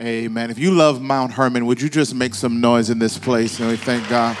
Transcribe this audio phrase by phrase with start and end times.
[0.00, 0.50] Amen.
[0.50, 3.60] If you love Mount Hermon, would you just make some noise in this place?
[3.60, 4.34] And we thank God.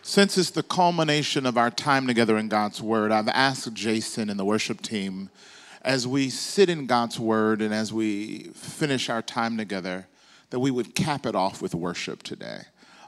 [0.00, 4.38] Since it's the culmination of our time together in God's Word, I've asked Jason and
[4.38, 5.28] the worship team
[5.80, 10.06] as we sit in God's Word and as we finish our time together,
[10.50, 12.60] that we would cap it off with worship today.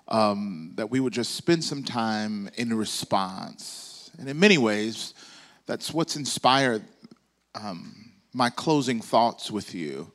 [0.08, 3.93] Um, that we would just spend some time in response.
[4.18, 5.14] And in many ways,
[5.66, 6.82] that's what's inspired
[7.54, 10.12] um, my closing thoughts with you.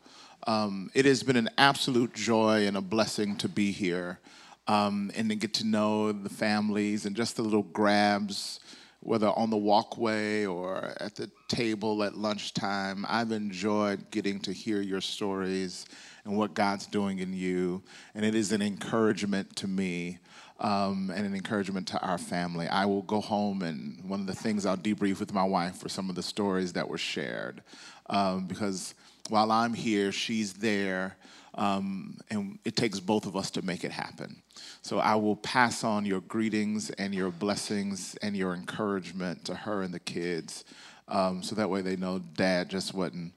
[0.47, 4.19] Um, it has been an absolute joy and a blessing to be here
[4.67, 8.59] um, and to get to know the families and just the little grabs,
[8.99, 13.05] whether on the walkway or at the table at lunchtime.
[13.07, 15.85] I've enjoyed getting to hear your stories
[16.23, 17.81] and what God's doing in you,
[18.13, 20.19] and it is an encouragement to me.
[20.61, 22.67] Um, and an encouragement to our family.
[22.67, 25.87] I will go home, and one of the things I'll debrief with my wife for
[25.87, 27.63] some of the stories that were shared.
[28.09, 28.93] Um, because
[29.29, 31.15] while I'm here, she's there,
[31.55, 34.41] um, and it takes both of us to make it happen.
[34.81, 39.81] So I will pass on your greetings and your blessings and your encouragement to her
[39.81, 40.65] and the kids.
[41.07, 43.33] Um, so that way they know dad just wasn't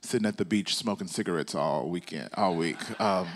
[0.00, 2.78] sitting at the beach smoking cigarettes all weekend, all week.
[3.00, 3.28] Um,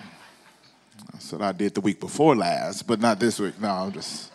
[1.12, 3.60] that's what I did the week before last, but not this week.
[3.60, 4.32] No, I'm just,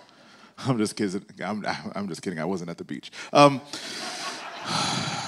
[0.58, 1.24] I'm just kidding.
[1.44, 2.40] I'm, I'm just kidding.
[2.40, 3.12] I wasn't at the beach.
[3.32, 3.62] Um,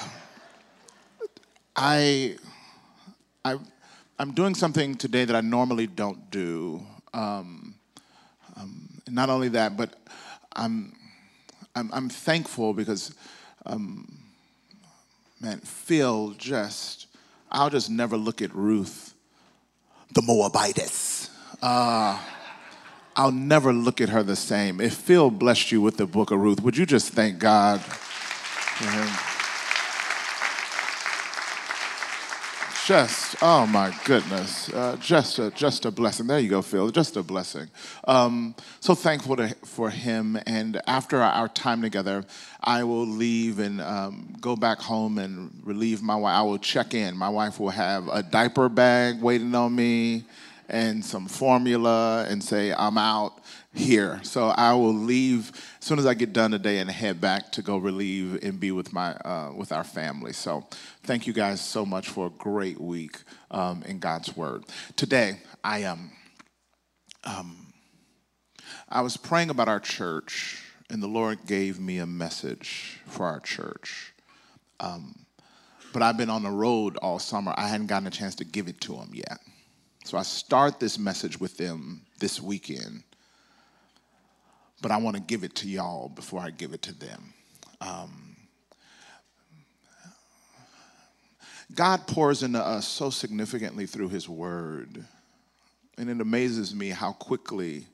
[1.76, 2.38] I,
[3.44, 3.58] I,
[4.18, 6.82] I'm doing something today that I normally don't do.
[7.14, 7.76] Um,
[8.56, 9.94] um, not only that, but
[10.56, 10.96] I'm,
[11.76, 13.14] I'm, I'm thankful because,
[13.66, 14.08] um,
[15.42, 17.08] man, Phil just,
[17.52, 19.15] I'll just never look at Ruth,
[20.16, 21.30] the Moabitess.
[21.62, 22.20] Uh,
[23.16, 24.82] I'll never look at her the same.
[24.82, 28.90] If Phil blessed you with the book of Ruth, would you just thank God for
[28.90, 29.35] him?
[32.86, 36.28] Just oh my goodness uh, just a just a blessing.
[36.28, 37.68] There you go phil just a blessing.
[38.08, 42.24] Um, so thankful to, for him and after our, our, time together
[42.62, 46.36] i will leave and um, go back home and relieve my wife.
[46.36, 47.18] I will check in.
[47.18, 50.26] My wife will have a diaper bag waiting on me
[50.68, 53.40] and some formula and say i'm out
[53.76, 54.22] here.
[54.24, 57.62] So I will leave as soon as I get done today and head back to
[57.62, 60.34] go relieve and be with my uh, with our family.
[60.34, 60.66] So
[61.04, 63.18] thank you guys so much for a great week
[63.52, 64.64] um, in God's Word.
[64.96, 66.12] Today I am.
[67.24, 67.58] Um, um,
[68.88, 73.40] I was praying about our church, and the Lord gave me a message for our
[73.40, 74.14] church.
[74.80, 75.26] Um,
[75.92, 77.54] but I've been on the road all summer.
[77.58, 79.40] I hadn't gotten a chance to give it to them yet.
[80.06, 83.04] So I start this message with them this weekend
[84.86, 87.34] but I want to give it to y'all before I give it to them.
[87.82, 88.36] Um,
[91.74, 95.04] God pours into us so significantly through His Word,
[95.98, 97.88] and it amazes me how quickly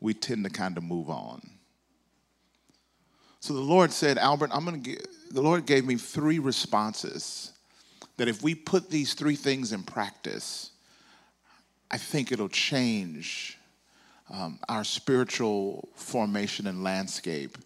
[0.00, 1.48] we tend to kind of move on.
[3.38, 7.52] So the Lord said, Albert, I'm going to give, the Lord gave me three responses
[8.16, 10.72] that if we put these three things in practice,
[11.94, 13.56] I think it'll change
[14.28, 17.56] um, our spiritual formation and landscape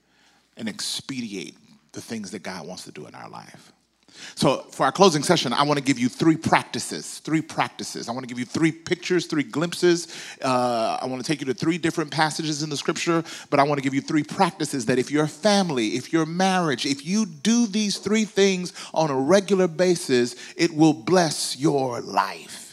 [0.58, 1.54] and expedite
[1.92, 3.72] the things that God wants to do in our life.
[4.34, 7.20] So, for our closing session, I want to give you three practices.
[7.20, 8.06] Three practices.
[8.06, 10.08] I want to give you three pictures, three glimpses.
[10.42, 13.62] Uh, I want to take you to three different passages in the scripture, but I
[13.62, 17.24] want to give you three practices that if your family, if your marriage, if you
[17.24, 22.67] do these three things on a regular basis, it will bless your life.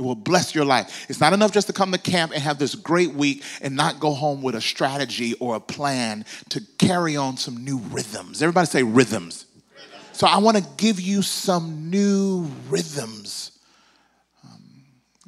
[0.00, 1.04] It will bless your life.
[1.10, 4.00] It's not enough just to come to camp and have this great week and not
[4.00, 8.40] go home with a strategy or a plan to carry on some new rhythms.
[8.40, 9.44] Everybody say rhythms.
[10.12, 13.58] So I want to give you some new rhythms.
[14.42, 14.62] Um,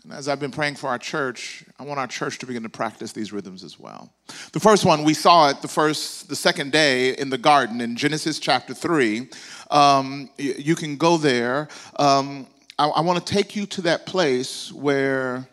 [0.05, 2.71] and as I've been praying for our church, I want our church to begin to
[2.71, 4.11] practice these rhythms as well.
[4.53, 7.95] The first one, we saw it the first, the second day in the garden in
[7.95, 9.29] Genesis chapter 3.
[9.71, 11.69] Um, you can go there.
[11.97, 12.47] Um,
[12.83, 15.47] I, I want to take you to that place where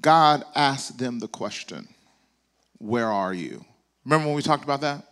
[0.00, 1.86] God asked them the question,
[2.78, 3.62] Where are you?
[4.06, 5.06] Remember when we talked about that?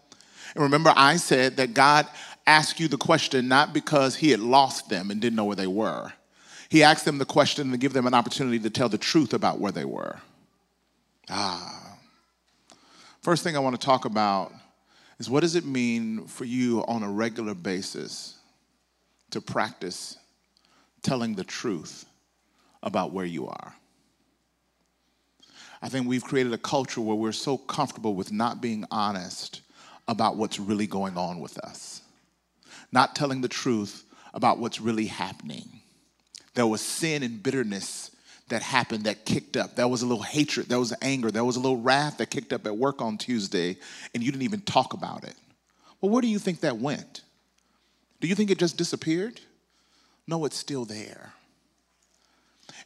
[0.54, 2.08] And remember, I said that God
[2.46, 5.66] asked you the question not because he had lost them and didn't know where they
[5.66, 6.10] were.
[6.70, 9.60] He asked them the question to give them an opportunity to tell the truth about
[9.60, 10.18] where they were.
[11.28, 11.98] Ah.
[13.20, 14.50] First thing I want to talk about
[15.18, 18.38] is what does it mean for you on a regular basis
[19.30, 20.16] to practice
[21.04, 22.06] telling the truth
[22.82, 23.74] about where you are.
[25.80, 29.60] I think we've created a culture where we're so comfortable with not being honest
[30.08, 32.02] about what's really going on with us,
[32.90, 35.68] not telling the truth about what's really happening.
[36.54, 38.10] There was sin and bitterness
[38.48, 39.76] that happened that kicked up.
[39.76, 42.52] There was a little hatred, there was anger, there was a little wrath that kicked
[42.52, 43.76] up at work on Tuesday,
[44.14, 45.34] and you didn't even talk about it.
[46.00, 47.22] Well, where do you think that went?
[48.20, 49.40] Do you think it just disappeared?
[50.26, 51.32] No, it's still there.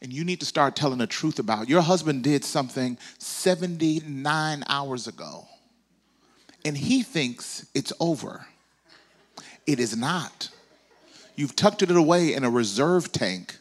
[0.03, 1.69] And you need to start telling the truth about it.
[1.69, 5.47] your husband did something 79 hours ago,
[6.65, 8.47] and he thinks it's over.
[9.67, 10.51] It is not.
[11.37, 13.55] You've tucked it away in a reserve tank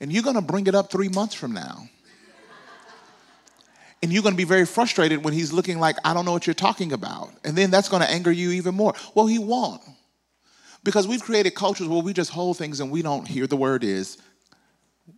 [0.00, 1.88] and you're going to bring it up three months from now.
[4.00, 6.46] And you're going to be very frustrated when he's looking like, I don't know what
[6.46, 7.32] you're talking about.
[7.44, 8.94] And then that's going to anger you even more.
[9.12, 9.82] Well, he won't.
[10.84, 13.84] Because we've created cultures where we just hold things and we don't hear the word
[13.84, 14.18] is,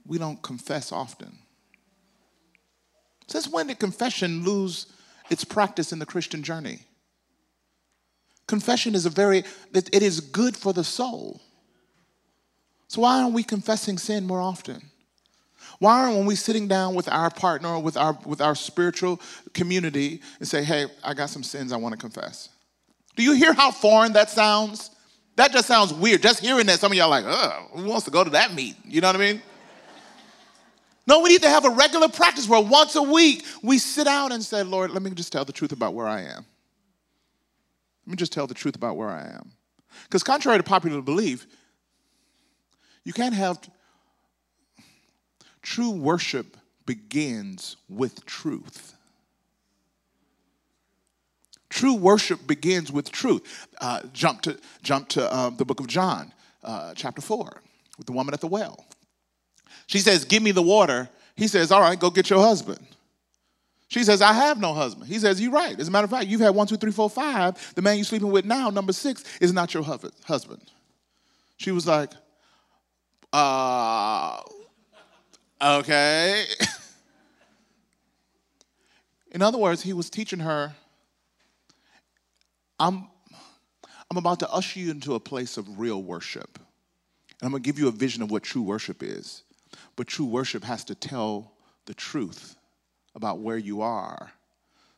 [0.07, 1.39] we don't confess often.
[3.27, 4.87] Since when did confession lose
[5.31, 6.81] its practice in the Christian journey?
[8.49, 11.41] Confession is a very, it is good for the soul.
[12.89, 14.91] So why aren't we confessing sin more often?
[15.79, 19.21] Why aren't when we sitting down with our partner or with our with our spiritual
[19.55, 22.49] community and say, "Hey, I got some sins I want to confess."
[23.17, 24.91] Do you hear how foreign that sounds?
[25.41, 26.21] That just sounds weird.
[26.21, 28.77] Just hearing that, some of y'all like, "Ugh, who wants to go to that meet?"
[28.85, 29.43] You know what I mean?
[31.07, 34.33] No, we need to have a regular practice where once a week we sit down
[34.33, 36.45] and say, Lord, let me just tell the truth about where I am.
[38.05, 39.53] Let me just tell the truth about where I am.
[40.03, 41.47] Because contrary to popular belief,
[43.05, 43.59] you can't have
[45.63, 48.95] true worship begins with truth.
[51.71, 53.69] True worship begins with truth.
[53.81, 56.33] Uh, jump to, jump to uh, the book of John,
[56.63, 57.63] uh, chapter 4,
[57.97, 58.85] with the woman at the well.
[59.87, 61.09] She says, Give me the water.
[61.37, 62.81] He says, All right, go get your husband.
[63.89, 65.09] She says, I have no husband.
[65.09, 65.79] He says, You're right.
[65.79, 67.75] As a matter of fact, you've had one, two, three, four, five.
[67.75, 70.63] The man you're sleeping with now, number six, is not your husband.
[71.57, 72.11] She was like,
[73.33, 74.41] uh,
[75.63, 76.45] okay.
[79.33, 80.75] In other words, he was teaching her,
[82.81, 83.07] I'm,
[84.11, 86.59] I'm about to usher you into a place of real worship.
[86.59, 89.45] And I'm going to give you a vision of what true worship is.
[89.95, 91.53] But true worship has to tell
[91.85, 92.57] the truth
[93.15, 94.33] about where you are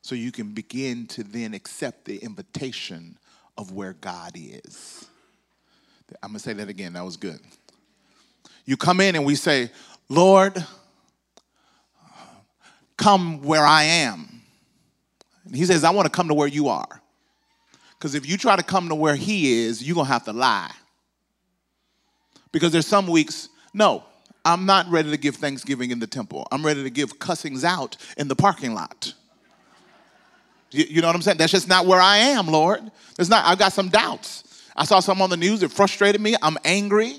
[0.00, 3.18] so you can begin to then accept the invitation
[3.58, 5.06] of where God is.
[6.22, 6.92] I'm going to say that again.
[6.92, 7.40] That was good.
[8.64, 9.70] You come in and we say,
[10.08, 10.64] Lord,
[12.96, 14.42] come where I am.
[15.44, 17.01] And he says, I want to come to where you are.
[18.02, 20.32] Because if you try to come to where he is, you're going to have to
[20.32, 20.72] lie.
[22.50, 24.02] Because there's some weeks, no,
[24.44, 26.48] I'm not ready to give Thanksgiving in the temple.
[26.50, 29.14] I'm ready to give cussings out in the parking lot.
[30.72, 31.36] You, you know what I'm saying?
[31.36, 32.80] That's just not where I am, Lord.
[33.14, 34.64] There's not, I've got some doubts.
[34.74, 36.34] I saw something on the news that frustrated me.
[36.42, 37.18] I'm angry.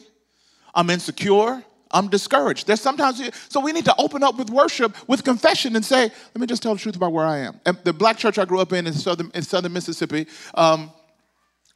[0.75, 1.63] I'm insecure.
[1.93, 2.67] I'm discouraged.
[2.67, 6.37] There's sometimes, so we need to open up with worship, with confession, and say, let
[6.37, 7.59] me just tell the truth about where I am.
[7.65, 10.91] At the black church I grew up in in southern, in southern Mississippi, um,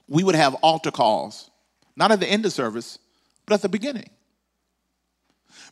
[0.08, 1.50] we would have altar calls,
[1.96, 2.98] not at the end of service,
[3.46, 4.10] but at the beginning.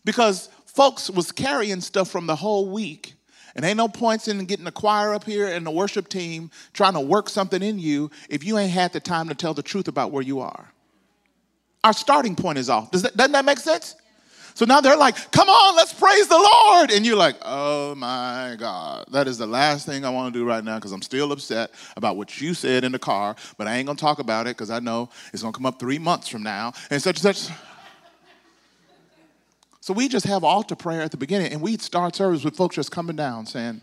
[0.04, 3.14] Because folks was carrying stuff from the whole week
[3.56, 6.94] and ain't no points in getting the choir up here and the worship team trying
[6.94, 9.88] to work something in you if you ain't had the time to tell the truth
[9.88, 10.72] about where you are
[11.86, 12.90] our starting point is off.
[12.90, 13.96] Does that, doesn't that make sense?
[14.56, 16.90] So now they're like, come on, let's praise the Lord.
[16.90, 20.46] And you're like, oh my God, that is the last thing I want to do
[20.46, 23.76] right now because I'm still upset about what you said in the car, but I
[23.76, 26.00] ain't going to talk about it because I know it's going to come up three
[26.00, 27.54] months from now and such and such.
[29.82, 32.78] So we just have altar prayer at the beginning and we'd start service with folks
[32.78, 33.82] just coming down saying,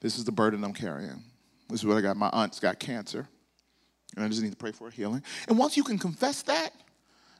[0.00, 1.22] this is the burden I'm carrying.
[1.70, 2.18] This is what I got.
[2.18, 3.26] My aunt's got cancer
[4.14, 5.22] and I just need to pray for healing.
[5.48, 6.74] And once you can confess that,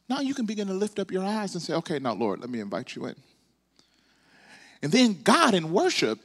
[0.09, 2.51] now you can begin to lift up your eyes and say, okay, now, Lord, let
[2.51, 3.15] me invite you in.
[4.83, 6.19] And then God in worship,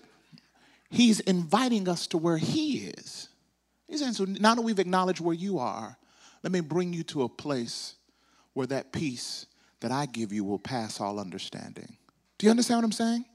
[0.89, 3.29] He's inviting us to where He is.
[3.87, 5.97] He's saying, so now that we've acknowledged where you are,
[6.43, 7.95] let me bring you to a place
[8.53, 9.45] where that peace
[9.79, 11.97] that I give you will pass all understanding.
[12.37, 13.25] Do you understand what I'm saying?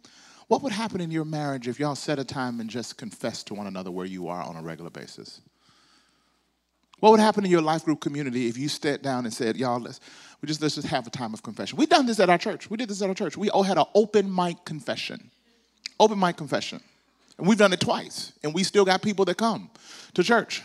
[0.49, 3.55] What would happen in your marriage if y'all set a time and just confess to
[3.55, 5.41] one another where you are on a regular basis?
[7.03, 9.81] What would happen in your life group community if you sat down and said, y'all,
[9.81, 9.99] let's,
[10.41, 11.77] we just, let's just have a time of confession?
[11.77, 12.71] We've done this at our church.
[12.71, 13.37] We did this at our church.
[13.37, 15.33] We all had an open mic confession.
[15.99, 16.81] Open mic confession.
[17.39, 18.31] And we've done it twice.
[18.45, 19.69] And we still got people that come
[20.15, 20.63] to church.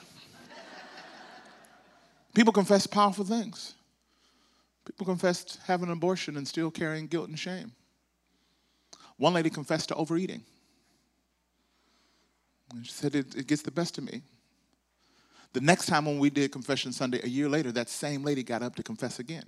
[2.36, 3.74] people confess powerful things.
[4.86, 7.72] People confess having an abortion and still carrying guilt and shame.
[9.18, 10.44] One lady confessed to overeating.
[12.76, 14.22] And she said, it, it gets the best of me.
[15.54, 18.62] The next time when we did Confession Sunday, a year later, that same lady got
[18.62, 19.46] up to confess again.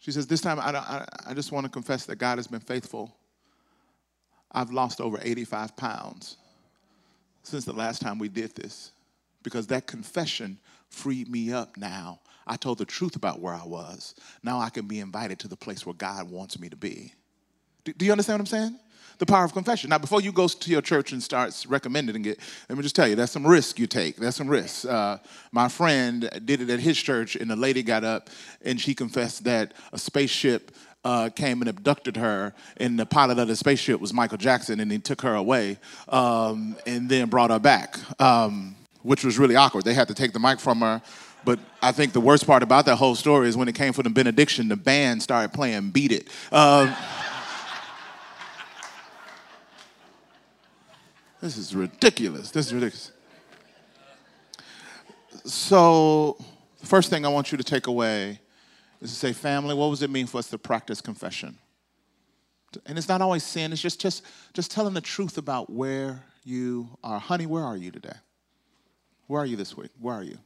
[0.00, 2.60] She says, This time I, I, I just want to confess that God has been
[2.60, 3.14] faithful.
[4.52, 6.36] I've lost over 85 pounds
[7.42, 8.92] since the last time we did this
[9.42, 10.58] because that confession
[10.88, 12.20] freed me up now.
[12.46, 14.14] I told the truth about where I was.
[14.42, 17.12] Now I can be invited to the place where God wants me to be.
[17.84, 18.78] Do, do you understand what I'm saying?
[19.18, 19.90] The power of confession.
[19.90, 23.08] Now, before you go to your church and starts recommending it, let me just tell
[23.08, 24.16] you, that's some risk you take.
[24.16, 24.84] That's some risks.
[24.84, 25.18] Uh,
[25.52, 28.30] my friend did it at his church, and the lady got up
[28.62, 30.72] and she confessed that a spaceship
[31.04, 34.90] uh, came and abducted her, and the pilot of the spaceship was Michael Jackson, and
[34.90, 35.78] he took her away
[36.08, 39.84] um, and then brought her back, um, which was really awkward.
[39.84, 41.02] They had to take the mic from her.
[41.44, 44.02] But I think the worst part about that whole story is when it came for
[44.02, 46.28] the benediction, the band started playing Beat It.
[46.50, 46.96] Um,
[51.44, 52.50] This is ridiculous.
[52.50, 53.12] This is ridiculous.
[55.44, 56.38] So,
[56.80, 58.40] the first thing I want you to take away
[59.02, 61.58] is to say, family, what does it mean for us to practice confession?
[62.86, 64.24] And it's not always sin, it's just, just,
[64.54, 67.18] just telling the truth about where you are.
[67.18, 68.16] Honey, where are you today?
[69.26, 69.90] Where are you this week?
[70.00, 70.38] Where are you?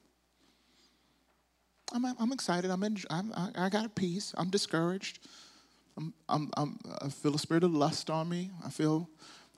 [1.92, 2.72] I'm, I'm excited.
[2.72, 4.34] I'm, in, I'm I got a peace.
[4.36, 5.20] I'm discouraged.
[5.96, 8.50] I'm, I'm, I'm, I feel a spirit of lust on me.
[8.66, 9.08] I feel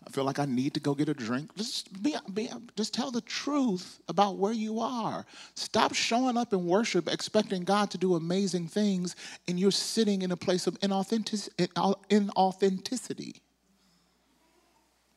[0.07, 1.55] I feel like I need to go get a drink.
[1.57, 5.27] Just be, be, just tell the truth about where you are.
[5.55, 9.15] Stop showing up in worship expecting God to do amazing things,
[9.47, 13.41] and you're sitting in a place of uh, inauthenticity.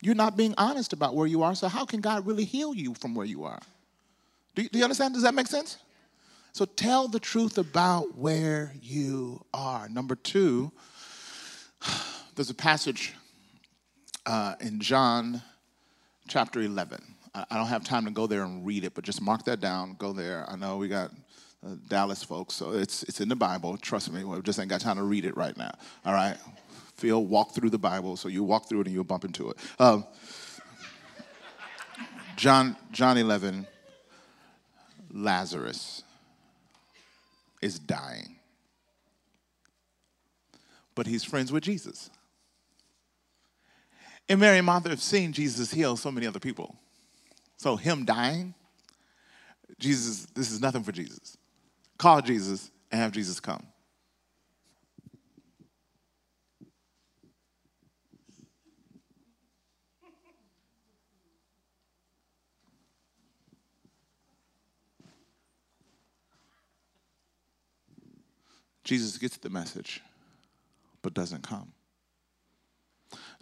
[0.02, 2.94] You're not being honest about where you are, so how can God really heal you
[2.94, 3.62] from where you are?
[4.54, 5.14] Do you, do you understand?
[5.14, 5.78] Does that make sense?
[6.52, 9.88] So tell the truth about where you are.
[9.88, 10.74] Number two,
[12.36, 13.14] there's a passage
[14.26, 15.42] uh, in John
[16.28, 17.02] chapter 11.
[17.36, 19.96] I, don't have time to go there and read it, but just mark that down.
[19.98, 20.46] Go there.
[20.48, 21.12] I know we got
[21.66, 23.76] uh, Dallas folks, so it's, it's in the Bible.
[23.78, 25.72] Trust me, we just ain't got time to read it right now.
[26.06, 26.38] All right?
[26.96, 29.58] Phil, walk through the Bible, so you walk through it and you'll bump into it.
[29.80, 30.06] Um,
[32.36, 33.66] John, John 11,
[35.12, 36.04] Lazarus
[37.62, 38.36] is dying.
[40.96, 42.12] But he's friends with Jesus.
[44.30, 46.76] And Mary and Martha have seen Jesus heal so many other people.
[47.58, 48.54] So him dying,
[49.80, 51.38] Jesus, this is nothing for Jesus.
[51.98, 53.66] Call Jesus and have Jesus come.
[68.84, 70.02] Jesus gets the message,
[71.02, 71.72] but doesn't come.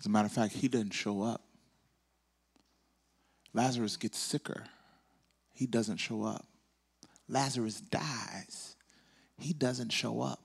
[0.01, 1.43] As a matter of fact, he doesn't show up.
[3.53, 4.63] Lazarus gets sicker.
[5.53, 6.47] He doesn't show up.
[7.29, 8.75] Lazarus dies.
[9.37, 10.39] He doesn't show up.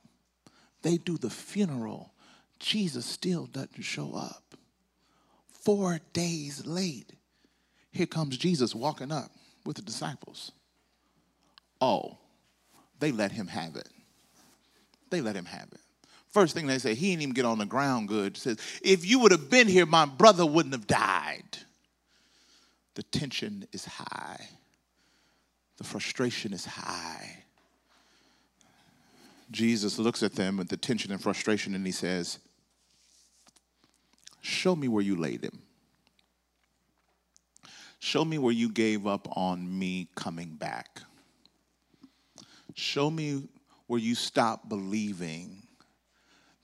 [0.83, 2.13] They do the funeral.
[2.59, 4.55] Jesus still doesn't show up.
[5.49, 7.15] Four days late,
[7.93, 9.31] here comes Jesus walking up
[9.65, 10.53] with the disciples.
[11.81, 12.19] Oh,
[13.01, 13.89] they let him have it.
[15.09, 15.81] They let him have it.
[16.37, 18.37] First thing they say, he didn't even get on the ground good.
[18.37, 21.57] says, if you would have been here, my brother wouldn't have died.
[22.95, 24.47] The tension is high.
[25.79, 27.43] The frustration is high.
[29.51, 32.39] Jesus looks at them with the tension and frustration and he says,
[34.43, 35.63] Show me where you laid him.
[37.99, 41.01] Show me where you gave up on me coming back.
[42.75, 43.49] Show me
[43.87, 45.63] where you stopped believing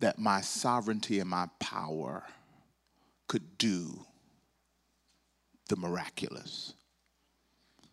[0.02, 2.24] that my sovereignty and my power
[3.28, 4.04] could do
[5.68, 6.74] the miraculous.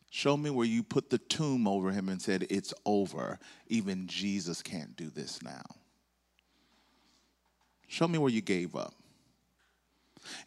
[0.10, 3.38] Show me where you put the tomb over him and said, It's over.
[3.68, 5.62] Even Jesus can't do this now.
[7.88, 8.96] Show me where you gave up.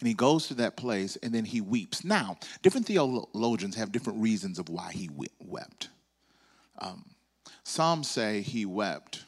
[0.01, 2.05] And he goes to that place and then he weeps.
[2.05, 5.09] Now, different theologians have different reasons of why he
[5.41, 5.91] wept.
[6.81, 7.05] Um,
[7.63, 9.23] some say he wept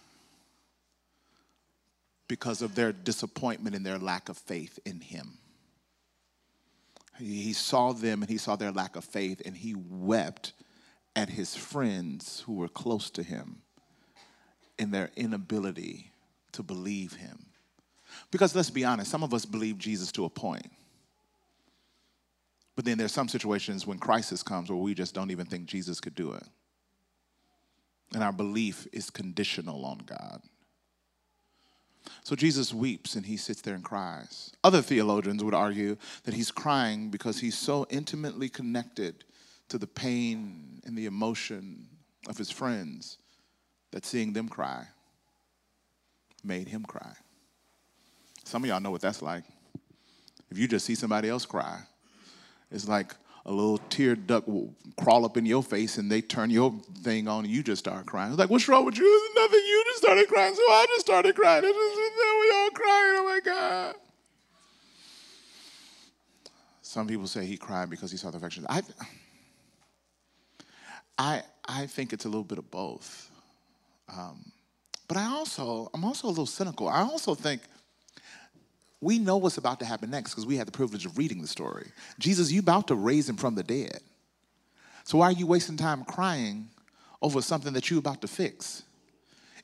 [2.28, 5.38] because of their disappointment and their lack of faith in him.
[7.18, 10.52] He saw them and he saw their lack of faith, and he wept
[11.14, 13.62] at his friends who were close to him
[14.78, 16.10] in their inability
[16.52, 17.46] to believe him.
[18.30, 20.70] Because let's be honest, some of us believe Jesus to a point.
[22.76, 26.00] But then there's some situations when crisis comes where we just don't even think Jesus
[26.00, 26.42] could do it.
[28.12, 30.42] And our belief is conditional on God.
[32.22, 34.52] So Jesus weeps and he sits there and cries.
[34.62, 39.24] Other theologians would argue that he's crying because he's so intimately connected
[39.68, 41.86] to the pain and the emotion
[42.28, 43.18] of his friends
[43.90, 44.86] that seeing them cry
[46.42, 47.12] made him cry.
[48.44, 49.44] Some of y'all know what that's like.
[50.50, 51.80] If you just see somebody else cry,
[52.70, 53.14] it's like
[53.46, 56.72] a little tear duct will crawl up in your face and they turn your
[57.02, 58.36] thing on and you just start crying.
[58.36, 59.04] Like, what's wrong with you?
[59.04, 59.64] It's nothing.
[59.66, 61.62] You just started crying, so I just started crying.
[61.62, 63.14] Just, we all crying.
[63.16, 63.94] Oh my God.
[66.80, 68.66] Some people say he cried because he saw the affection.
[68.68, 68.82] I,
[71.18, 73.30] I, I think it's a little bit of both.
[74.08, 74.52] Um,
[75.08, 76.88] but I also, I'm also a little cynical.
[76.88, 77.62] I also think
[79.00, 81.48] we know what's about to happen next because we had the privilege of reading the
[81.48, 81.86] story.
[82.18, 84.00] Jesus, you about to raise him from the dead.
[85.04, 86.68] So why are you wasting time crying
[87.20, 88.82] over something that you're about to fix?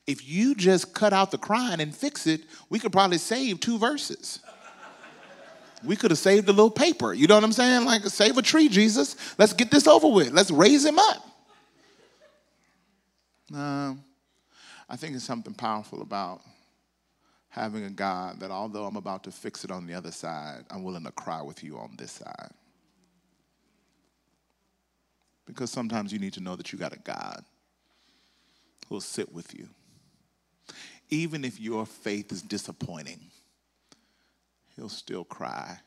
[0.06, 3.78] If you just cut out the crying and fix it, we could probably save two
[3.78, 4.40] verses.
[5.82, 7.14] We could have saved a little paper.
[7.14, 7.86] You know what I'm saying?
[7.86, 9.16] Like, save a tree, Jesus.
[9.38, 10.30] Let's get this over with.
[10.32, 11.26] Let's raise him up.
[13.50, 13.96] No,
[14.88, 16.42] I think it's something powerful about
[17.50, 20.82] having a God that although I'm about to fix it on the other side, I'm
[20.82, 22.50] willing to cry with you on this side.
[25.46, 27.44] Because sometimes you need to know that you got a God
[28.88, 29.68] who'll sit with you.
[31.10, 33.20] Even if your faith is disappointing,
[34.76, 35.80] he'll still cry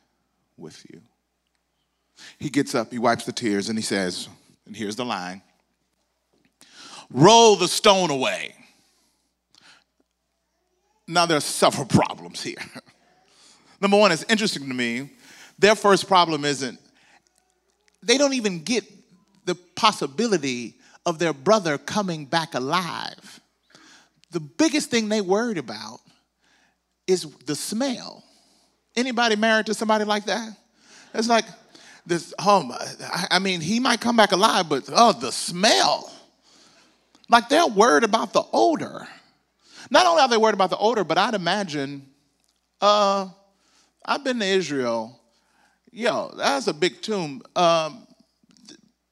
[0.58, 1.02] with you.
[2.38, 4.28] He gets up, he wipes the tears, and he says,
[4.66, 5.42] and here's the line
[7.10, 8.56] roll the stone away.
[11.08, 12.56] Now, there are several problems here.
[13.82, 15.10] Number one, it's interesting to me.
[15.60, 16.80] Their first problem isn't,
[18.02, 18.86] they don't even get
[19.46, 23.42] the possibility of their brother coming back alive.
[24.32, 26.00] The biggest thing they worried about
[27.06, 28.24] is the smell.
[28.96, 30.56] Anybody married to somebody like that?
[31.14, 31.46] It's like
[32.06, 32.76] this, oh,
[33.30, 36.12] I mean, he might come back alive, but oh, the smell.
[37.30, 39.08] Like they're worried about the odor.
[39.90, 42.08] Not only are they worried about the odor, but I'd imagine,
[42.82, 43.28] uh,
[44.06, 45.20] I've been to Israel.
[45.92, 47.42] Yo, that's a big tomb.
[47.56, 48.08] Um,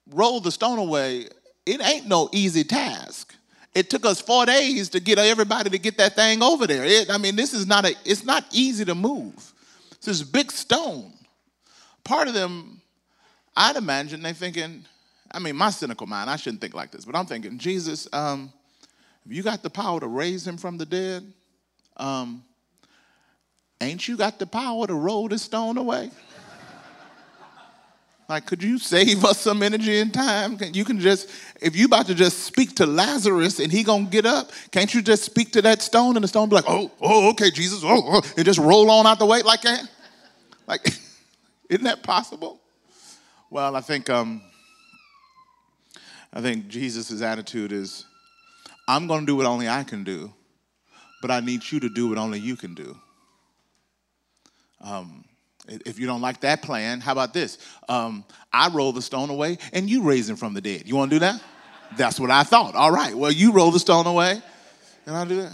[0.09, 1.27] roll the stone away.
[1.65, 3.35] It ain't no easy task.
[3.73, 6.83] It took us four days to get everybody to get that thing over there.
[6.83, 7.95] It, I mean, this is not a.
[8.03, 9.53] It's not easy to move.
[9.91, 11.13] It's this big stone.
[12.03, 12.81] Part of them,
[13.55, 14.85] I'd imagine, they thinking.
[15.33, 16.29] I mean, my cynical mind.
[16.29, 18.07] I shouldn't think like this, but I'm thinking, Jesus.
[18.11, 18.51] Um,
[19.25, 21.31] if you got the power to raise him from the dead,
[21.97, 22.43] um,
[23.79, 26.11] ain't you got the power to roll the stone away?
[28.31, 30.57] Like, could you save us some energy and time?
[30.71, 31.29] You can just,
[31.61, 35.01] if you about to just speak to Lazarus and he gonna get up, can't you
[35.01, 38.01] just speak to that stone and the stone be like, oh, oh, okay, Jesus, oh,
[38.05, 39.83] oh and just roll on out the way like that?
[40.65, 40.97] Like,
[41.69, 42.61] isn't that possible?
[43.49, 44.41] Well, I think, um,
[46.31, 48.05] I think Jesus' attitude is,
[48.91, 50.33] I'm going to do what only I can do,
[51.21, 52.97] but I need you to do what only you can do.
[54.81, 55.23] Um,
[55.65, 57.57] if you don't like that plan, how about this?
[57.87, 60.83] Um, I roll the stone away and you raise him from the dead.
[60.87, 61.41] You want to do that?
[61.95, 62.75] That's what I thought.
[62.75, 64.41] All right, well, you roll the stone away
[65.05, 65.53] and I'll do that.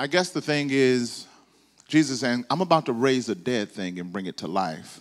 [0.00, 1.28] I guess the thing is,
[1.86, 5.00] Jesus saying, I'm about to raise a dead thing and bring it to life.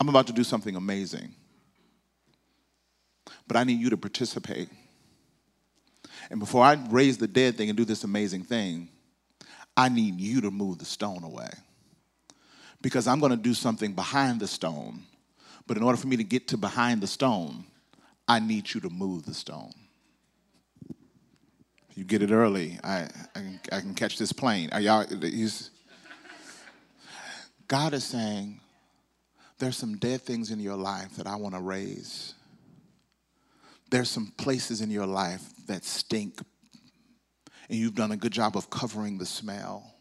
[0.00, 1.34] I'm about to do something amazing.
[3.46, 4.70] But I need you to participate.
[6.30, 8.88] And before I raise the dead thing and do this amazing thing,
[9.76, 11.50] I need you to move the stone away.
[12.82, 15.02] Because I'm going to do something behind the stone.
[15.66, 17.64] But in order for me to get to behind the stone,
[18.28, 19.72] I need you to move the stone.
[21.94, 22.78] You get it early.
[22.84, 24.68] I, I, can, I can catch this plane.
[24.72, 25.06] Are y'all?
[27.68, 28.60] God is saying,
[29.58, 32.34] there's some dead things in your life that I want to raise
[33.90, 36.40] there's some places in your life that stink,
[37.68, 39.94] and you've done a good job of covering the smell.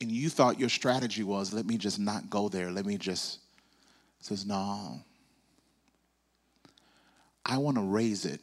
[0.00, 2.70] And you thought your strategy was, let me just not go there.
[2.70, 3.40] Let me just,
[4.20, 5.00] says, no.
[7.44, 8.40] I want to raise it.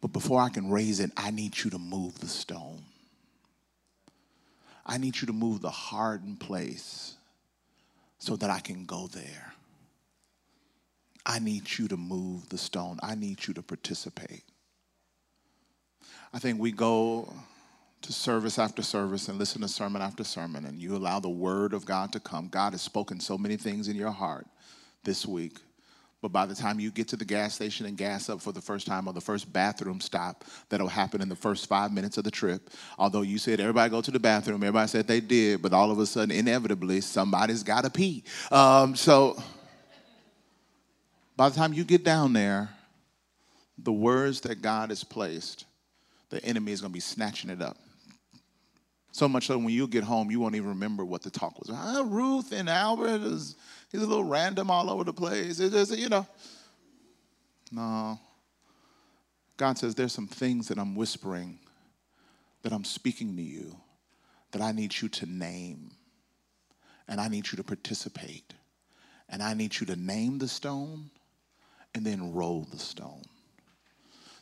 [0.00, 2.82] But before I can raise it, I need you to move the stone.
[4.84, 7.14] I need you to move the hardened place
[8.18, 9.54] so that I can go there.
[11.24, 12.98] I need you to move the stone.
[13.02, 14.42] I need you to participate.
[16.34, 17.32] I think we go
[18.02, 21.72] to service after service and listen to sermon after sermon, and you allow the word
[21.72, 22.48] of God to come.
[22.48, 24.46] God has spoken so many things in your heart
[25.04, 25.58] this week.
[26.20, 28.60] But by the time you get to the gas station and gas up for the
[28.60, 32.22] first time or the first bathroom stop, that'll happen in the first five minutes of
[32.22, 32.70] the trip.
[32.96, 35.98] Although you said everybody go to the bathroom, everybody said they did, but all of
[35.98, 38.22] a sudden, inevitably, somebody's got to pee.
[38.52, 39.42] Um, so
[41.42, 42.70] By the time you get down there,
[43.76, 45.64] the words that God has placed,
[46.30, 47.76] the enemy is going to be snatching it up.
[49.10, 51.68] So much so when you get home, you won't even remember what the talk was.
[51.68, 53.56] Ah, Ruth and Albert is
[53.90, 55.58] he's a little random all over the place.
[55.58, 56.24] It is, you know.
[57.72, 58.20] No.
[59.56, 61.58] God says there's some things that I'm whispering,
[62.62, 63.74] that I'm speaking to you,
[64.52, 65.90] that I need you to name.
[67.08, 68.54] And I need you to participate.
[69.28, 71.10] And I need you to name the stone
[71.94, 73.22] and then roll the stone.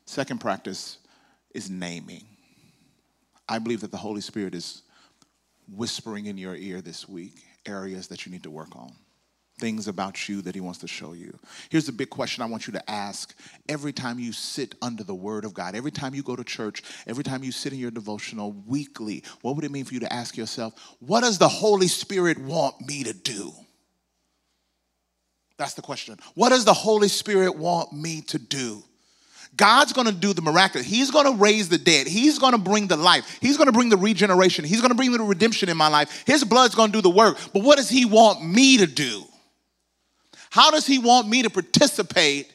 [0.05, 0.99] Second practice
[1.55, 2.25] is naming.
[3.49, 4.83] I believe that the Holy Spirit is
[5.73, 8.93] whispering in your ear this week areas that you need to work on,
[9.59, 11.37] things about you that He wants to show you.
[11.69, 13.35] Here's the big question I want you to ask
[13.69, 16.83] every time you sit under the Word of God, every time you go to church,
[17.07, 19.23] every time you sit in your devotional weekly.
[19.43, 22.81] What would it mean for you to ask yourself, what does the Holy Spirit want
[22.81, 23.53] me to do?
[25.61, 26.19] That's the question.
[26.33, 28.83] What does the Holy Spirit want me to do?
[29.55, 30.87] God's going to do the miraculous.
[30.87, 32.07] He's going to raise the dead.
[32.07, 33.39] He's going to bring the life.
[33.43, 34.65] He's going to bring the regeneration.
[34.65, 36.25] He's going to bring the redemption in my life.
[36.27, 37.37] His blood's going to do the work.
[37.53, 39.23] But what does He want me to do?
[40.49, 42.51] How does He want me to participate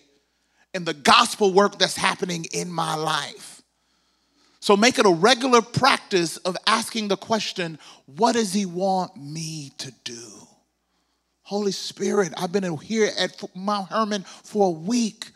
[0.74, 3.62] in the gospel work that's happening in my life?
[4.62, 9.74] So make it a regular practice of asking the question what does He want me
[9.78, 10.48] to do?
[11.46, 15.30] Holy Spirit, I've been here at Mount Hermon for a week.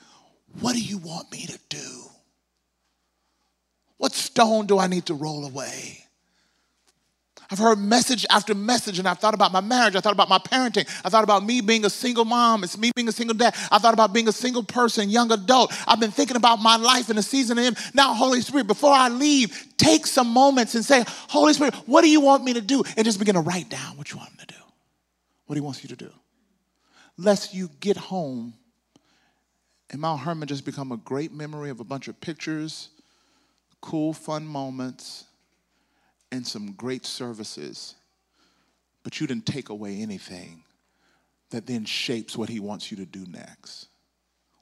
[0.59, 2.03] What do you want me to do?
[3.97, 5.99] What stone do I need to roll away?
[7.51, 9.95] I've heard message after message, and I've thought about my marriage.
[9.95, 10.87] I thought about my parenting.
[11.05, 12.63] I thought about me being a single mom.
[12.63, 13.55] It's me being a single dad.
[13.71, 15.71] I thought about being a single person, young adult.
[15.87, 17.75] I've been thinking about my life in the season of Him.
[17.93, 22.09] Now, Holy Spirit, before I leave, take some moments and say, Holy Spirit, what do
[22.09, 22.83] you want me to do?
[22.97, 24.58] And just begin to write down what you want me to do,
[25.49, 26.11] what He wants you to do.
[27.17, 28.53] Lest you get home
[29.89, 32.89] and Mount Hermon just become a great memory of a bunch of pictures,
[33.81, 35.25] cool, fun moments,
[36.31, 37.95] and some great services.
[39.01, 40.63] But you didn't take away anything
[41.49, 43.87] that then shapes what he wants you to do next.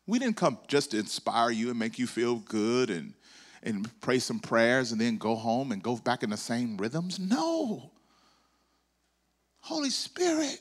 [0.05, 3.13] We didn't come just to inspire you and make you feel good and,
[3.61, 7.19] and pray some prayers and then go home and go back in the same rhythms.
[7.19, 7.91] No.
[9.59, 10.59] Holy Spirit,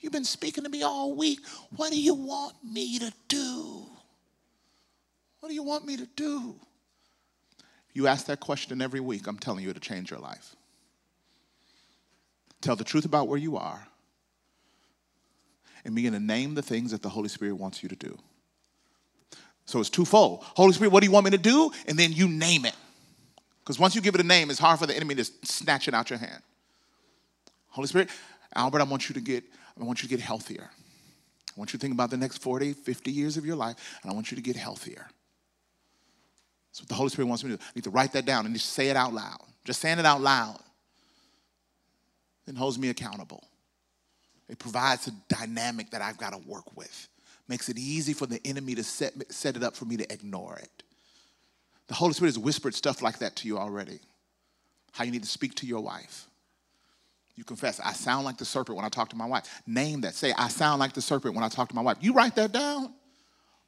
[0.00, 1.40] you've been speaking to me all week.
[1.74, 3.86] What do you want me to do?
[5.40, 6.56] What do you want me to do?
[7.92, 10.54] You ask that question every week, I'm telling you, it'll change your life.
[12.60, 13.86] Tell the truth about where you are
[15.84, 18.18] and begin to name the things that the Holy Spirit wants you to do.
[19.66, 20.42] So it's twofold.
[20.42, 21.70] Holy Spirit, what do you want me to do?
[21.86, 22.74] And then you name it.
[23.60, 25.94] Because once you give it a name, it's hard for the enemy to snatch it
[25.94, 26.42] out your hand.
[27.68, 28.10] Holy Spirit,
[28.54, 29.44] Albert, I want you to get,
[29.80, 30.70] I want you to get healthier.
[30.70, 34.10] I want you to think about the next 40, 50 years of your life, and
[34.10, 35.06] I want you to get healthier.
[36.70, 37.62] That's what the Holy Spirit wants me to do.
[37.62, 39.40] I need to write that down and just say it out loud.
[39.64, 40.58] Just saying it out loud
[42.46, 43.42] then holds me accountable.
[44.48, 47.08] It provides a dynamic that I've got to work with.
[47.48, 50.56] Makes it easy for the enemy to set, set it up for me to ignore
[50.56, 50.82] it.
[51.88, 53.98] The Holy Spirit has whispered stuff like that to you already.
[54.92, 56.26] How you need to speak to your wife.
[57.36, 59.62] You confess, I sound like the serpent when I talk to my wife.
[59.66, 60.14] Name that.
[60.14, 61.98] Say, I sound like the serpent when I talk to my wife.
[62.00, 62.94] You write that down.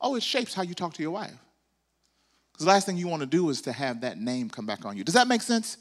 [0.00, 1.34] Oh, it shapes how you talk to your wife.
[2.52, 4.86] Because the last thing you want to do is to have that name come back
[4.86, 5.04] on you.
[5.04, 5.76] Does that make sense?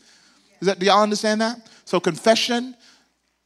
[0.59, 1.69] Does that, do y'all understand that?
[1.85, 2.75] So, confession,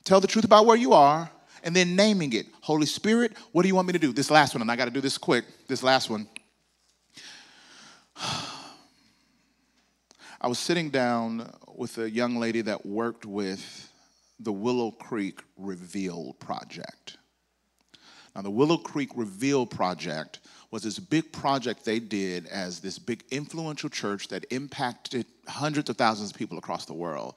[0.04, 1.30] tell the truth about where you are,
[1.64, 2.48] and then naming it.
[2.62, 4.12] Holy Spirit, what do you want me to do?
[4.12, 5.46] This last one, and I got to do this quick.
[5.68, 6.28] This last one.
[10.44, 13.91] I was sitting down with a young lady that worked with
[14.44, 17.18] the Willow Creek Reveal Project.
[18.36, 20.40] Now, the Willow Creek Reveal Project
[20.72, 25.98] was this big project they did as this big influential church that impacted hundreds of
[25.98, 27.36] thousands of people across the world.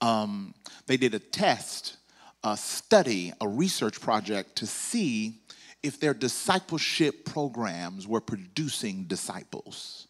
[0.00, 0.54] Um,
[0.86, 1.96] they did a test,
[2.44, 5.40] a study, a research project to see
[5.82, 10.06] if their discipleship programs were producing disciples,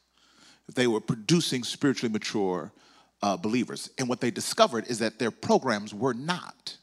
[0.69, 2.73] if they were producing spiritually mature
[3.23, 3.91] uh, believers.
[3.99, 6.77] And what they discovered is that their programs were not.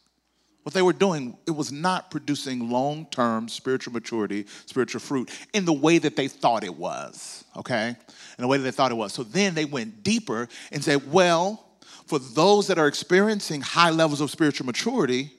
[0.63, 5.65] What they were doing, it was not producing long term spiritual maturity, spiritual fruit in
[5.65, 7.89] the way that they thought it was, okay?
[7.89, 9.13] In the way that they thought it was.
[9.13, 11.65] So then they went deeper and said, well,
[12.05, 15.31] for those that are experiencing high levels of spiritual maturity,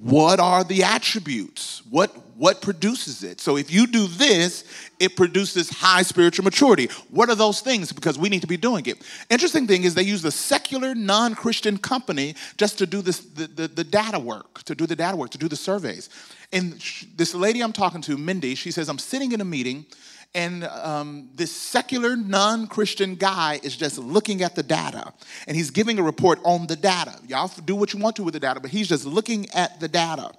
[0.00, 1.82] what are the attributes?
[1.88, 3.40] What, what produces it?
[3.40, 4.64] So if you do this,
[4.98, 6.88] it produces high spiritual maturity.
[7.10, 7.92] What are those things?
[7.92, 9.02] Because we need to be doing it.
[9.30, 13.68] Interesting thing is they use a secular non-Christian company just to do this, the, the,
[13.68, 16.10] the data work, to do the data work, to do the surveys.
[16.52, 16.72] And
[17.16, 19.86] this lady I'm talking to, Mindy, she says, I'm sitting in a meeting
[20.34, 25.12] and um, this secular non-christian guy is just looking at the data
[25.46, 28.34] and he's giving a report on the data y'all do what you want to with
[28.34, 30.30] the data but he's just looking at the data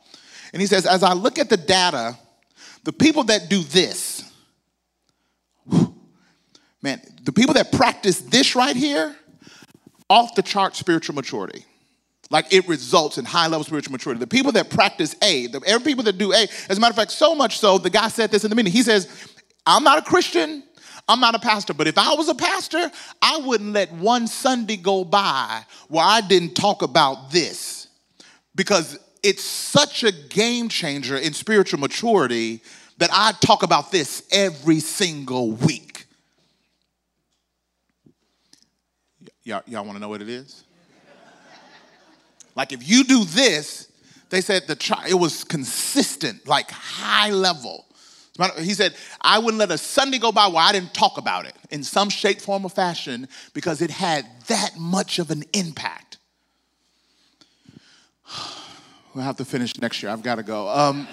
[0.53, 2.17] and he says as i look at the data
[2.84, 4.31] the people that do this
[6.81, 9.15] man the people that practice this right here
[10.10, 11.65] off the chart spiritual maturity
[12.31, 14.19] like it results in high level spiritual maturity.
[14.19, 16.95] The people that practice A, the every people that do A, as a matter of
[16.95, 18.71] fact, so much so, the guy said this in the meeting.
[18.71, 19.08] He says,
[19.65, 20.63] I'm not a Christian.
[21.08, 24.78] I'm not a pastor, but if I was a pastor, I wouldn't let one Sunday
[24.78, 27.88] go by where I didn't talk about this
[28.56, 32.62] because it's such a game changer in spiritual maturity
[32.97, 36.06] that I talk about this every single week.
[39.43, 40.63] Y'all, y'all want to know what it is?
[42.56, 43.91] like if you do this,
[44.30, 47.86] they said the it was consistent, like high level.
[48.60, 51.56] He said, I wouldn't let a Sunday go by where I didn't talk about it
[51.69, 56.17] in some shape, form, or fashion because it had that much of an impact.
[59.13, 60.12] We'll have to finish next year.
[60.12, 60.67] I've got to go.
[60.67, 61.08] Um,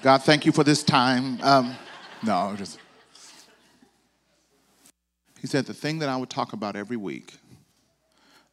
[0.00, 1.40] God, thank you for this time.
[1.42, 1.74] Um,
[2.22, 2.78] no, just.
[5.40, 7.34] He said, the thing that I would talk about every week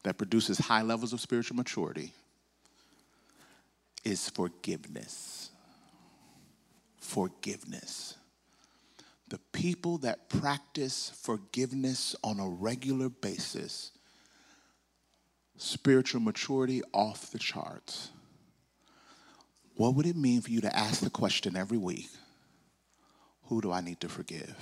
[0.02, 2.12] that produces high levels of spiritual maturity
[4.04, 5.39] is forgiveness
[7.10, 8.16] forgiveness.
[9.30, 13.92] The people that practice forgiveness on a regular basis,
[15.58, 18.10] spiritual maturity off the charts.
[19.76, 22.10] What would it mean for you to ask the question every week
[23.46, 24.56] who do I need to forgive?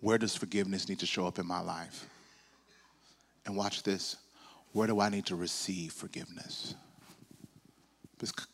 [0.00, 2.06] Where does forgiveness need to show up in my life?
[3.44, 4.16] And watch this
[4.72, 6.74] where do I need to receive forgiveness?
[8.18, 8.46] Because,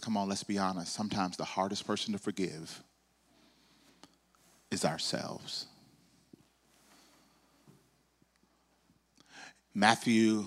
[0.00, 0.92] come on, let's be honest.
[0.92, 2.82] Sometimes the hardest person to forgive
[4.70, 5.66] is ourselves.
[9.74, 10.46] Matthew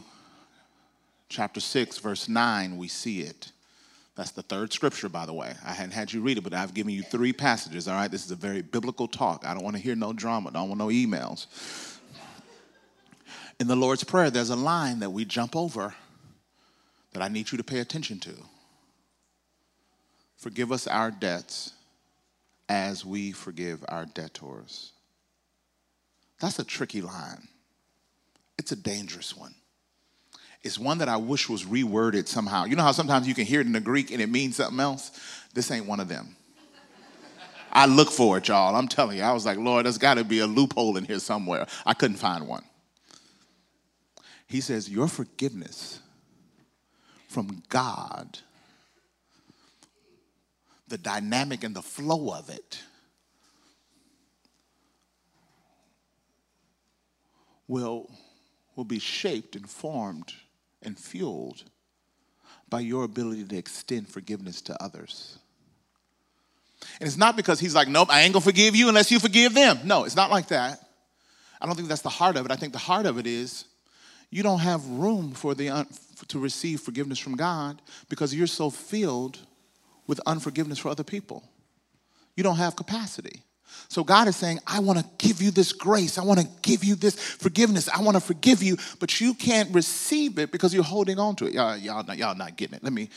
[1.30, 3.52] chapter 6, verse 9, we see it.
[4.16, 5.54] That's the third scripture, by the way.
[5.66, 7.88] I hadn't had you read it, but I've given you three passages.
[7.88, 9.46] All right, this is a very biblical talk.
[9.46, 11.48] I don't want to hear no drama, don't want no emails.
[13.60, 15.94] In the Lord's Prayer, there's a line that we jump over
[17.14, 18.34] that I need you to pay attention to.
[20.38, 21.74] Forgive us our debts
[22.68, 24.94] as we forgive our debtors.
[26.40, 27.48] That's a tricky line.
[28.58, 29.56] It's a dangerous one.
[30.64, 32.66] It's one that I wish was reworded somehow.
[32.66, 34.80] You know how sometimes you can hear it in the Greek and it means something
[34.80, 35.12] else?
[35.54, 36.36] This ain't one of them.
[37.72, 38.76] I look for it, y'all.
[38.76, 39.24] I'm telling you.
[39.24, 41.68] I was like, Lord, there's got to be a loophole in here somewhere.
[41.86, 42.64] I couldn't find one.
[44.48, 46.00] He says, Your forgiveness
[47.28, 48.40] from God
[50.88, 52.80] the dynamic and the flow of it
[57.68, 58.10] will,
[58.76, 60.34] will be shaped and formed
[60.82, 61.64] and fueled
[62.70, 65.38] by your ability to extend forgiveness to others.
[67.00, 69.54] And it's not because he's like, nope, I ain't gonna forgive you unless you forgive
[69.54, 69.80] them.
[69.84, 70.80] No, it's not like that.
[71.60, 72.52] I don't think that's the heart of it.
[72.52, 73.66] I think the heart of it is
[74.30, 75.88] you don't have room for the
[76.28, 79.40] to receive forgiveness from God because you're so filled
[80.08, 81.44] with unforgiveness for other people.
[82.36, 83.42] You don't have capacity.
[83.88, 86.18] So God is saying, I want to give you this grace.
[86.18, 87.90] I want to give you this forgiveness.
[87.90, 91.46] I want to forgive you, but you can't receive it because you're holding on to
[91.46, 91.54] it.
[91.54, 92.84] Y'all, y'all, not, y'all not getting it.
[92.84, 93.10] Let me,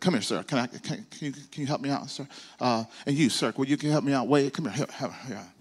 [0.00, 0.42] come here, sir.
[0.42, 2.26] Can, I, can, can, you, can you help me out, sir?
[2.60, 4.28] Uh, and you, sir, will you can help me out?
[4.28, 4.86] Wait, come here.
[4.98, 5.52] here, here.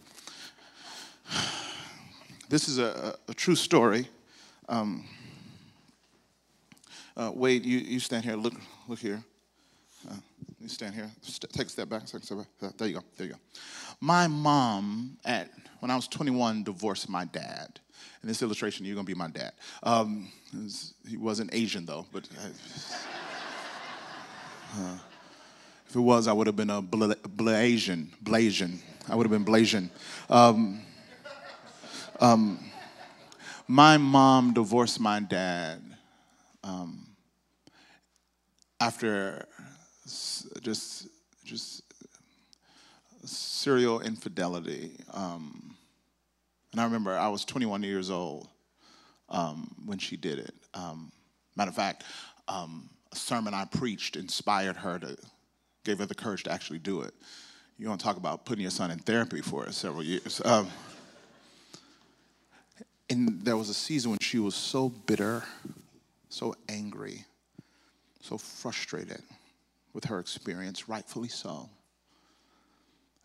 [2.49, 4.07] This is a, a, a true story.
[4.67, 5.05] Um,
[7.15, 8.35] uh, Wade, you, you stand here.
[8.35, 8.53] Look,
[8.87, 9.23] look here.
[10.63, 11.09] Uh, stand here.
[11.53, 12.05] Take a step back.
[12.05, 12.77] Take a step back.
[12.77, 13.03] There you go.
[13.17, 13.39] There you go.
[13.99, 17.79] My mom, at when I was 21, divorced my dad.
[18.23, 19.53] In this illustration, you're gonna be my dad.
[19.83, 22.27] Um, was, he wasn't Asian though, but
[24.77, 24.79] uh,
[25.87, 28.07] if it was, I would have been a Bla- Blasian.
[28.23, 28.77] Blasian.
[29.09, 29.89] I would have been Blasian.
[30.29, 30.81] Um,
[32.19, 32.59] um,
[33.67, 35.81] my mom divorced my dad
[36.63, 37.07] um,
[38.79, 39.47] after
[40.61, 41.07] just
[41.43, 41.83] just
[43.25, 44.91] serial infidelity.
[45.13, 45.75] Um,
[46.71, 48.47] and I remember I was 21 years old
[49.29, 50.53] um, when she did it.
[50.73, 51.11] Um,
[51.55, 52.03] Matter of fact,
[52.47, 55.17] um, a sermon I preached inspired her to,
[55.83, 57.13] gave her the courage to actually do it.
[57.77, 60.41] You want to talk about putting your son in therapy for several years.
[60.45, 60.69] Um,
[63.09, 65.43] and there was a season when she was so bitter,
[66.29, 67.25] so angry,
[68.21, 69.21] so frustrated
[69.93, 71.69] with her experience, rightfully so.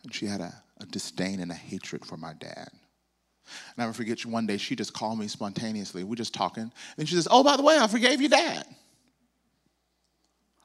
[0.03, 2.69] And she had a, a disdain and a hatred for my dad.
[2.69, 6.05] And I never forget you, one day she just called me spontaneously.
[6.05, 6.71] We're just talking.
[6.99, 8.67] And she says, Oh, by the way, I forgave your dad.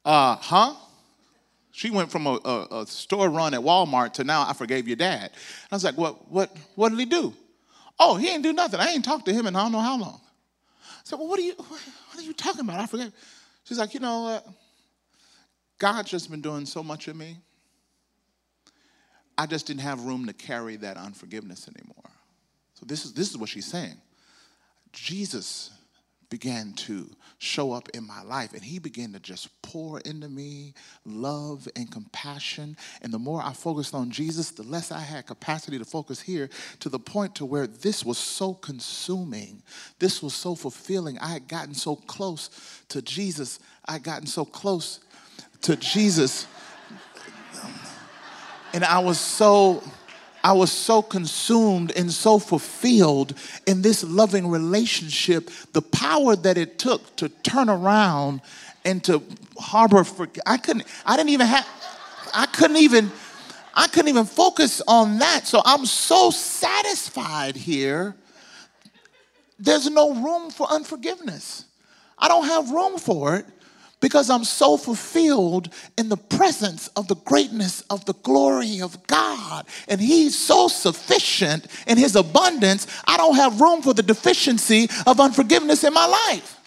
[0.04, 0.74] Uh, huh?
[1.72, 4.98] She went from a, a, a, store run at Walmart to now I forgave your
[4.98, 5.32] dad.
[5.72, 7.34] I was like, what, what, what did he do?
[7.98, 8.80] Oh, he ain't do nothing.
[8.80, 10.20] I ain't talked to him in I don't know how long.
[10.84, 11.80] I said, well, what are you, what
[12.18, 12.80] are you talking about?
[12.80, 13.12] I forget.
[13.64, 14.48] She's like, you know what?
[15.82, 17.38] God's just been doing so much of me.
[19.36, 22.12] I just didn't have room to carry that unforgiveness anymore.
[22.76, 23.96] So this is, this is what she's saying.
[24.94, 25.72] Jesus
[26.30, 30.76] began to show up in my life and he began to just pour into me
[31.04, 35.78] love and compassion and the more i focused on jesus the less i had capacity
[35.78, 39.62] to focus here to the point to where this was so consuming
[40.00, 42.50] this was so fulfilling i had gotten so close
[42.88, 45.02] to jesus i had gotten so close
[45.62, 46.47] to jesus
[48.74, 49.84] and i was so
[50.43, 53.36] I was so consumed and so fulfilled
[53.67, 58.41] in this loving relationship, the power that it took to turn around
[58.84, 59.21] and to
[59.60, 61.67] harbor for I couldn't I didn't even have
[62.34, 63.12] I couldn't even
[63.74, 65.45] I couldn't even focus on that.
[65.45, 68.15] So I'm so satisfied here.
[69.60, 71.65] There's no room for unforgiveness.
[72.17, 73.45] I don't have room for it
[74.02, 79.66] because I'm so fulfilled in the presence of the greatness of the glory of God.
[79.88, 85.20] And He's so sufficient in His abundance, I don't have room for the deficiency of
[85.20, 86.58] unforgiveness in my life.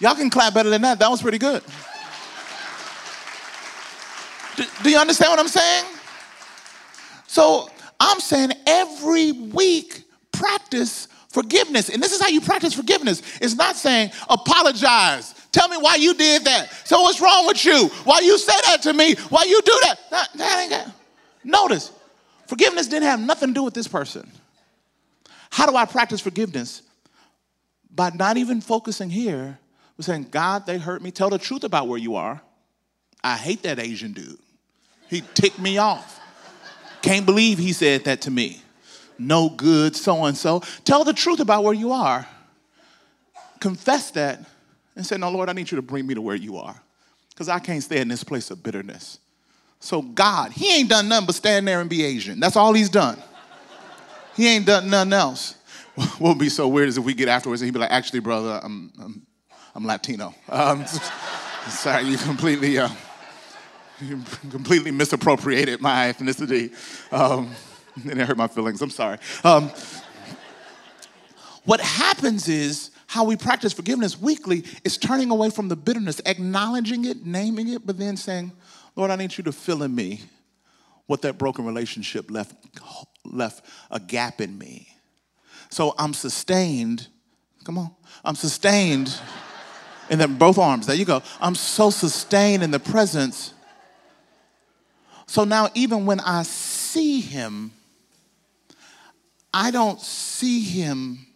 [0.00, 0.98] Y'all can clap better than that.
[0.98, 1.62] That was pretty good.
[4.56, 5.84] Do, do you understand what I'm saying?
[7.26, 10.02] So I'm saying every week
[10.32, 11.88] practice forgiveness.
[11.88, 13.22] And this is how you practice forgiveness.
[13.40, 16.72] It's not saying apologize Tell me why you did that.
[16.84, 17.86] So what's wrong with you?
[18.02, 19.14] Why you say that to me?
[19.28, 20.00] Why you do that?
[20.10, 20.88] that, that ain't got.
[21.44, 21.92] Notice,
[22.48, 24.28] forgiveness didn't have nothing to do with this person.
[25.50, 26.82] How do I practice forgiveness?
[27.88, 29.56] By not even focusing here,
[29.96, 31.12] we're saying, God, they hurt me.
[31.12, 32.42] Tell the truth about where you are.
[33.22, 34.40] I hate that Asian dude.
[35.08, 36.18] He ticked me off.
[37.00, 38.60] Can't believe he said that to me.
[39.20, 40.64] No good, so and so.
[40.82, 42.26] Tell the truth about where you are.
[43.60, 44.40] Confess that
[44.96, 46.80] and say, No, Lord, I need you to bring me to where you are
[47.30, 49.18] because I can't stay in this place of bitterness.
[49.80, 52.40] So, God, He ain't done nothing but stand there and be Asian.
[52.40, 53.18] That's all He's done.
[54.36, 55.56] He ain't done nothing else.
[55.94, 58.20] What would be so weird is if we get afterwards and he'd be like, Actually,
[58.20, 59.26] brother, I'm, I'm,
[59.76, 60.34] I'm Latino.
[60.48, 60.84] Um,
[61.68, 62.78] sorry, you completely.
[62.78, 62.88] Uh,
[64.00, 66.72] you completely misappropriated my ethnicity.
[67.12, 67.50] Um,
[68.02, 68.82] and it hurt my feelings.
[68.82, 69.18] I'm sorry.
[69.44, 69.70] Um,
[71.64, 77.04] what happens is how we practice forgiveness weekly is turning away from the bitterness, acknowledging
[77.04, 78.50] it, naming it, but then saying,
[78.96, 80.22] Lord, I need you to fill in me
[81.06, 82.56] what that broken relationship left,
[83.24, 84.88] left a gap in me.
[85.70, 87.06] So I'm sustained.
[87.62, 87.94] Come on.
[88.24, 89.16] I'm sustained
[90.10, 90.88] in the, both arms.
[90.88, 91.22] There you go.
[91.40, 93.54] I'm so sustained in the presence.
[95.28, 97.70] So now, even when I see him,
[99.52, 101.28] I don't see him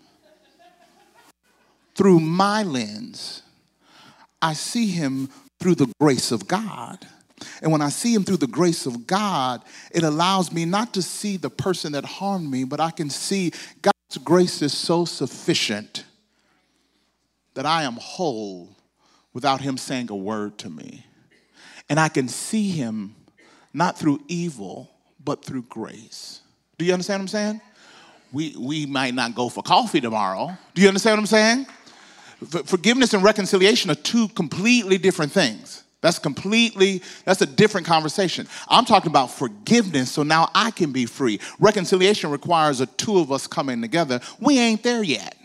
[1.98, 3.42] through my lens,
[4.40, 7.04] I see him through the grace of God.
[7.60, 11.02] And when I see him through the grace of God, it allows me not to
[11.02, 13.50] see the person that harmed me, but I can see
[13.82, 16.04] God's grace is so sufficient
[17.54, 18.68] that I am whole
[19.32, 21.04] without him saying a word to me.
[21.88, 23.16] And I can see him
[23.74, 24.88] not through evil,
[25.22, 26.42] but through grace.
[26.78, 27.60] Do you understand what I'm saying?
[28.32, 30.56] We, we might not go for coffee tomorrow.
[30.74, 31.66] Do you understand what I'm saying?
[32.64, 35.82] Forgiveness and reconciliation are two completely different things.
[36.00, 38.46] That's completely, that's a different conversation.
[38.68, 41.40] I'm talking about forgiveness, so now I can be free.
[41.58, 44.20] Reconciliation requires a two of us coming together.
[44.38, 45.36] We ain't there yet.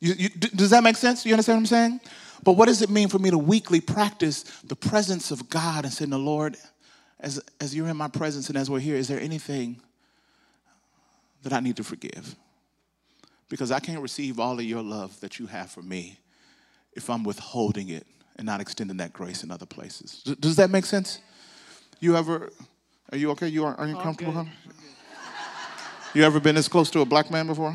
[0.00, 1.24] You, you, does that make sense?
[1.24, 2.00] You understand what I'm saying?
[2.44, 5.92] But what does it mean for me to weekly practice the presence of God and
[5.92, 6.58] saying, the Lord,
[7.18, 9.80] as, as you're in my presence and as we're here, is there anything
[11.42, 12.36] that I need to forgive?
[13.48, 16.18] Because I can't receive all of your love that you have for me
[16.94, 20.22] if I'm withholding it and not extending that grace in other places.
[20.40, 21.20] Does that make sense?
[22.00, 22.50] You ever,
[23.12, 23.48] are you okay?
[23.48, 24.32] You are, are you oh, comfortable?
[24.32, 24.44] Huh?
[26.14, 27.72] You ever been this close to a black man before?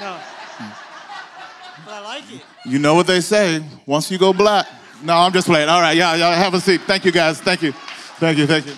[0.00, 0.16] No.
[0.16, 1.84] Hmm.
[1.84, 2.42] But I like it.
[2.64, 3.62] You know what they say.
[3.86, 4.66] Once you go black.
[5.02, 5.68] No, I'm just playing.
[5.68, 6.80] All right, y'all, y'all have a seat.
[6.82, 7.40] Thank you, guys.
[7.40, 7.72] Thank you.
[7.72, 8.46] Thank you.
[8.46, 8.74] Thank you.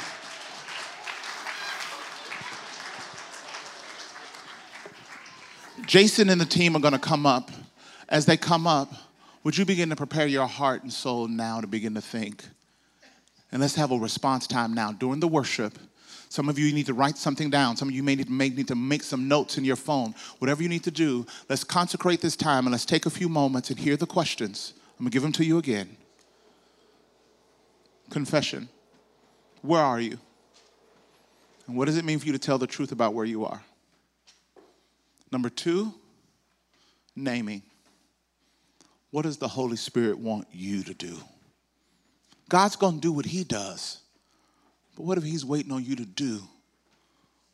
[5.86, 7.50] Jason and the team are going to come up.
[8.08, 8.92] As they come up,
[9.44, 12.44] would you begin to prepare your heart and soul now to begin to think?
[13.52, 15.78] And let's have a response time now during the worship.
[16.28, 17.76] Some of you need to write something down.
[17.76, 20.14] Some of you may need to make, need to make some notes in your phone.
[20.38, 23.70] Whatever you need to do, let's consecrate this time and let's take a few moments
[23.70, 24.74] and hear the questions.
[24.98, 25.96] I'm going to give them to you again.
[28.10, 28.68] Confession.
[29.62, 30.18] Where are you?
[31.66, 33.62] And what does it mean for you to tell the truth about where you are?
[35.30, 35.92] Number two,
[37.14, 37.62] naming.
[39.10, 41.18] What does the Holy Spirit want you to do?
[42.48, 44.00] God's going to do what He does.
[44.94, 46.42] But what if He's waiting on you to do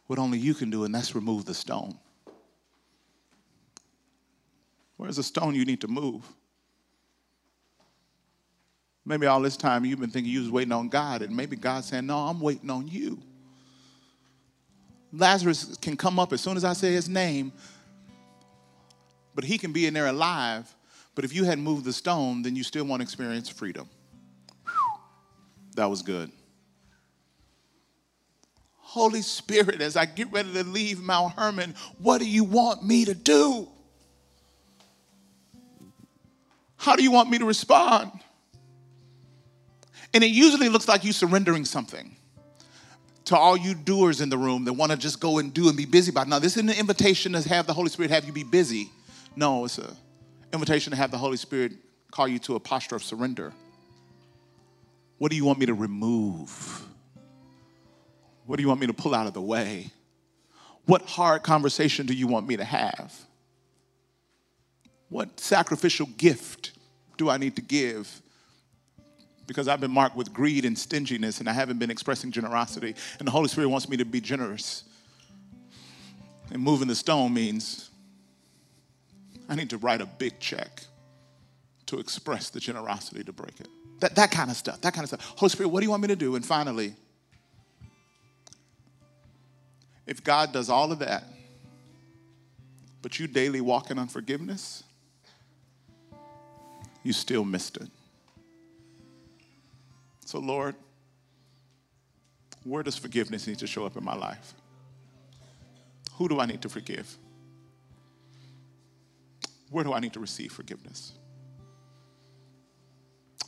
[0.06, 1.96] what only you can do, and that's remove the stone?
[4.96, 6.22] Where's the stone you need to move?
[9.04, 11.88] Maybe all this time you've been thinking you was waiting on God, and maybe God's
[11.88, 13.20] saying, No, I'm waiting on you.
[15.12, 17.52] Lazarus can come up as soon as I say his name,
[19.34, 20.74] but he can be in there alive.
[21.14, 23.88] But if you hadn't moved the stone, then you still won't experience freedom.
[25.76, 26.32] That was good.
[28.76, 33.04] Holy Spirit, as I get ready to leave Mount Hermon, what do you want me
[33.06, 33.68] to do?
[36.76, 38.10] How do you want me to respond?
[40.12, 42.16] And it usually looks like you surrendering something
[43.26, 45.76] to all you doers in the room that want to just go and do and
[45.76, 46.30] be busy about it.
[46.30, 48.90] Now, this isn't an invitation to have the Holy Spirit have you be busy.
[49.36, 49.96] No, it's an
[50.52, 51.72] invitation to have the Holy Spirit
[52.10, 53.52] call you to a posture of surrender.
[55.18, 56.84] What do you want me to remove?
[58.46, 59.90] What do you want me to pull out of the way?
[60.86, 63.14] What hard conversation do you want me to have?
[65.08, 66.72] What sacrificial gift
[67.16, 68.20] do I need to give?
[69.52, 72.94] Because I've been marked with greed and stinginess and I haven't been expressing generosity.
[73.18, 74.84] And the Holy Spirit wants me to be generous.
[76.50, 77.90] And moving the stone means
[79.50, 80.84] I need to write a big check
[81.84, 83.68] to express the generosity to break it.
[84.00, 85.34] That, that kind of stuff, that kind of stuff.
[85.36, 86.34] Holy Spirit, what do you want me to do?
[86.34, 86.94] And finally,
[90.06, 91.24] if God does all of that,
[93.02, 94.82] but you daily walk in unforgiveness,
[97.02, 97.90] you still missed it.
[100.32, 100.76] So, Lord,
[102.64, 104.54] where does forgiveness need to show up in my life?
[106.12, 107.18] Who do I need to forgive?
[109.70, 111.12] Where do I need to receive forgiveness?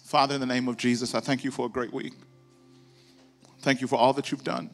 [0.05, 2.13] Father, in the name of Jesus, I thank you for a great week.
[3.61, 4.69] Thank you for all that you've done.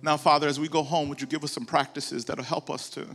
[0.00, 2.88] Now, Father, as we go home, would you give us some practices that'll help us
[2.92, 3.06] to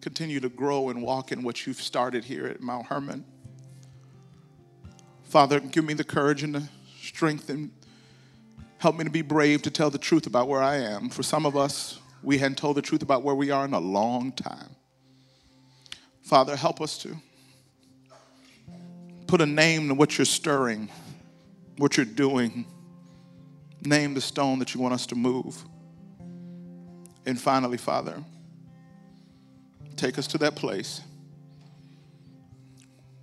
[0.00, 3.26] continue to grow and walk in what you've started here at Mount Hermon?
[5.30, 6.68] Father, give me the courage and the
[7.00, 7.70] strength and
[8.78, 11.08] help me to be brave to tell the truth about where I am.
[11.08, 13.78] For some of us, we hadn't told the truth about where we are in a
[13.78, 14.74] long time.
[16.22, 17.16] Father, help us to
[19.28, 20.88] put a name to what you're stirring,
[21.76, 22.66] what you're doing.
[23.84, 25.64] Name the stone that you want us to move.
[27.24, 28.20] And finally, Father,
[29.94, 31.02] take us to that place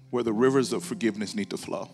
[0.10, 1.90] where the rivers of forgiveness need to flow.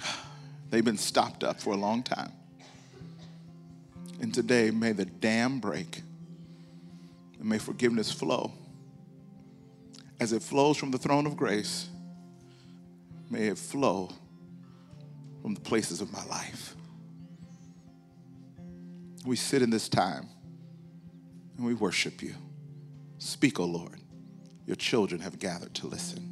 [0.70, 2.32] They've been stopped up for a long time.
[4.20, 6.02] And today, may the dam break
[7.40, 8.52] and may forgiveness flow.
[10.20, 11.88] As it flows from the throne of grace,
[13.28, 14.10] may it flow
[15.42, 16.76] from the places of my life.
[19.26, 20.28] We sit in this time
[21.56, 22.34] and we worship you.
[23.18, 24.00] Speak, O oh Lord.
[24.66, 26.31] Your children have gathered to listen.